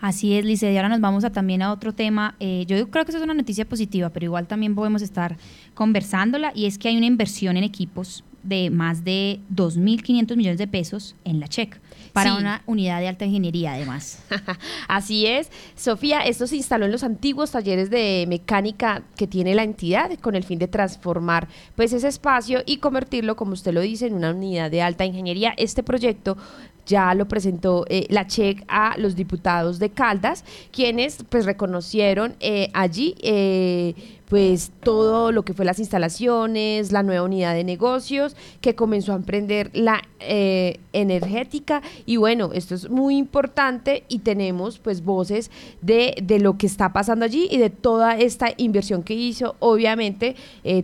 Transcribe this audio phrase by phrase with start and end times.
[0.00, 2.36] Así es, Lice, y ahora nos vamos a también a otro tema.
[2.38, 5.36] Eh, yo creo que eso es una noticia positiva, pero igual también podemos estar
[5.74, 10.66] conversándola, y es que hay una inversión en equipos de más de 2.500 millones de
[10.66, 11.80] pesos en la CHEC
[12.12, 14.22] para una unidad de alta ingeniería además.
[14.88, 15.50] Así es.
[15.76, 20.34] Sofía, esto se instaló en los antiguos talleres de mecánica que tiene la entidad con
[20.34, 24.30] el fin de transformar pues ese espacio y convertirlo, como usted lo dice, en una
[24.30, 25.54] unidad de alta ingeniería.
[25.56, 26.36] Este proyecto
[26.86, 32.70] ya lo presentó eh, la CHEC a los diputados de Caldas, quienes pues reconocieron eh,
[32.72, 33.94] allí eh,
[34.28, 39.16] pues todo lo que fue las instalaciones, la nueva unidad de negocios que comenzó a
[39.16, 40.02] emprender la
[40.92, 45.50] energética y bueno, esto es muy importante y tenemos pues voces
[45.80, 50.36] de, de, lo que está pasando allí y de toda esta inversión que hizo, obviamente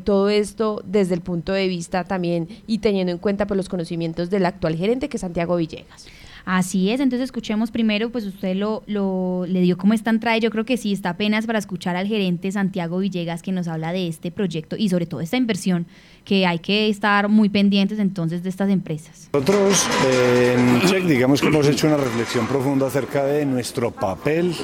[0.04, 4.30] todo esto desde el punto de vista también y teniendo en cuenta pues los conocimientos
[4.30, 6.06] del actual gerente que es Santiago Villegas.
[6.44, 10.50] Así es, entonces escuchemos primero, pues usted lo, lo le dio como esta entrada, yo
[10.50, 14.08] creo que sí, está apenas para escuchar al gerente Santiago Villegas que nos habla de
[14.08, 15.86] este proyecto y sobre todo esta inversión
[16.24, 19.30] que hay que estar muy pendientes entonces de estas empresas.
[19.32, 24.54] Nosotros en Check digamos que hemos hecho una reflexión profunda acerca de nuestro papel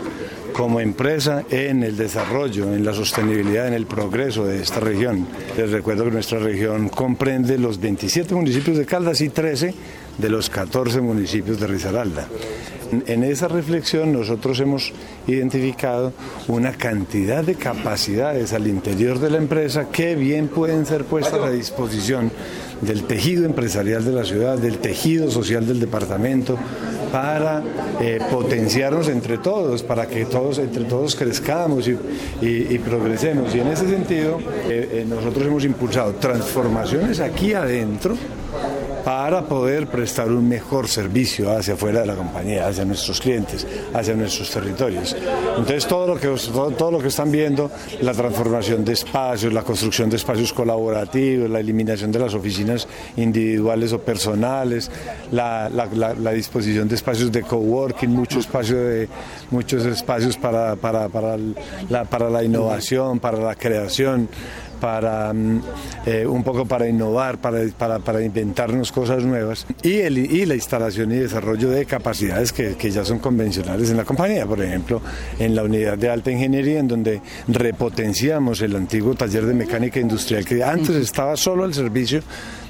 [0.52, 5.26] como empresa en el desarrollo, en la sostenibilidad, en el progreso de esta región.
[5.56, 9.74] Les recuerdo que nuestra región comprende los 27 municipios de Caldas y 13
[10.20, 12.28] de los 14 municipios de Risaralda.
[13.06, 14.92] En esa reflexión nosotros hemos
[15.28, 16.12] identificado
[16.48, 21.50] una cantidad de capacidades al interior de la empresa que bien pueden ser puestas a
[21.50, 22.32] disposición
[22.80, 26.58] del tejido empresarial de la ciudad, del tejido social del departamento,
[27.12, 27.62] para
[28.00, 33.54] eh, potenciarnos entre todos, para que todos entre todos crezcamos y, progresemos.
[33.54, 38.16] Y en ese sentido, eh, eh, nosotros hemos impulsado transformaciones aquí adentro
[39.04, 44.14] para poder prestar un mejor servicio hacia afuera de la compañía, hacia nuestros clientes, hacia
[44.14, 45.16] nuestros territorios.
[45.56, 51.48] Entonces todo lo que, están viendo, la transformación de espacios, la construcción de espacios colaborativos,
[51.48, 54.90] la eliminación de las oficinas individuales o personales,
[55.32, 55.70] la,
[56.32, 58.46] disposición de espacios de coworking, muchos
[59.86, 61.36] espacios para, para, para,
[61.88, 64.28] la, para la innovación, para la creación
[64.80, 65.62] para mm,
[66.06, 67.60] eh, un poco para innovar, para,
[67.98, 69.66] para, inventarnos cosas nuevas.
[69.82, 73.96] Y, el, y, la instalación y desarrollo de capacidades que, que, ya son convencionales en
[73.96, 75.00] la compañía, por ejemplo,
[75.38, 80.44] en la unidad de alta ingeniería, en donde repotenciamos el antiguo taller de mecánica industrial
[80.44, 82.22] que antes estaba solo al servicio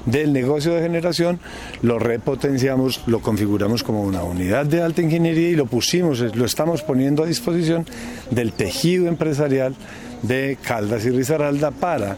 [0.05, 1.39] del negocio de generación,
[1.81, 6.81] lo repotenciamos, lo configuramos como una unidad de alta ingeniería y lo pusimos, lo estamos
[6.81, 7.85] poniendo a disposición
[8.29, 9.75] del tejido empresarial
[10.21, 12.17] de Caldas y Risaralda para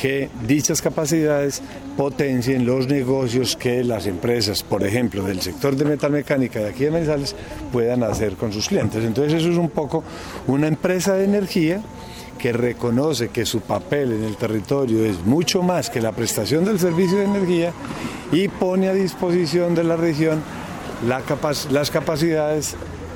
[0.00, 1.62] que dichas capacidades
[1.96, 6.90] potencien los negocios que las empresas, por ejemplo, del sector de metalmecánica de aquí de
[6.90, 7.36] Manizales,
[7.72, 9.04] puedan hacer con sus clientes.
[9.04, 10.02] Entonces eso es un poco
[10.46, 11.82] una empresa de energía
[12.42, 16.80] que reconoce que su papel en el territorio es mucho más que la prestación del
[16.80, 17.72] servicio de energía
[18.32, 20.42] y pone a disposición de la región
[21.06, 22.74] las capacidades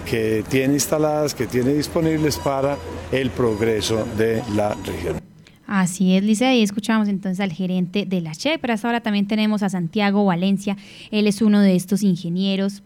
[0.09, 2.77] que tiene instaladas, que tiene disponibles para
[3.11, 5.17] el progreso de la región.
[5.67, 9.27] Así es, Lice, y escuchamos entonces al gerente de la CHE, pero hasta ahora también
[9.27, 10.77] tenemos a Santiago Valencia,
[11.11, 12.85] él es uno de estos ingenieros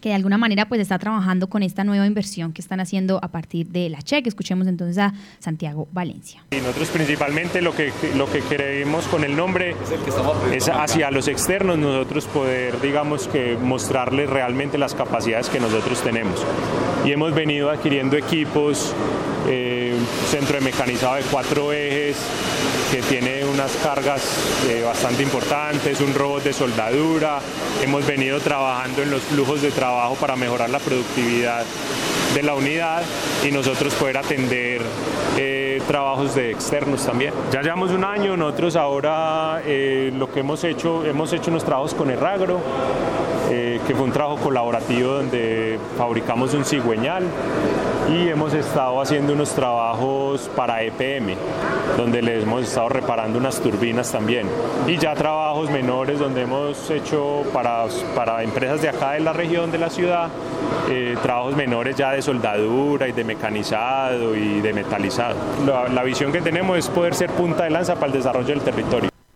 [0.00, 3.28] que de alguna manera pues está trabajando con esta nueva inversión que están haciendo a
[3.28, 4.26] partir de la CHEC.
[4.26, 6.44] Escuchemos entonces a Santiago Valencia.
[6.50, 9.74] Y nosotros principalmente lo que, lo que queremos con el nombre
[10.52, 16.44] es hacia los externos nosotros poder, digamos que mostrarles realmente las capacidades que nosotros tenemos.
[17.04, 18.94] Y hemos venido adquiriendo equipos,
[19.48, 19.96] eh,
[20.28, 22.16] centro de mecanizado de cuatro ejes,
[22.90, 24.22] que tiene unas cargas
[24.68, 27.40] eh, bastante importantes, un robot de soldadura.
[27.82, 29.87] Hemos venido trabajando en los flujos de trabajo
[30.20, 31.64] para mejorar la productividad
[32.34, 33.02] de la unidad
[33.46, 34.82] y nosotros poder atender
[35.36, 37.32] eh, trabajos de externos también.
[37.52, 41.94] Ya llevamos un año, nosotros ahora eh, lo que hemos hecho, hemos hecho unos trabajos
[41.94, 42.60] con Erragro,
[43.48, 47.24] que fue un trabajo colaborativo donde fabricamos un cigüeñal
[48.10, 51.34] y hemos estado haciendo unos trabajos para EPM,
[51.96, 54.46] donde les hemos estado reparando unas turbinas también.
[54.86, 57.84] Y ya trabajos menores donde hemos hecho para,
[58.14, 60.28] para empresas de acá de la región de la ciudad,
[60.88, 65.34] eh, trabajos menores ya de soldadura y de mecanizado y de metalizado.
[65.92, 69.17] La visión que tenemos es poder ser punta de lanza para el desarrollo del territorio.